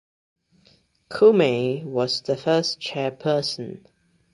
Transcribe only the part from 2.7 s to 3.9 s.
chairperson.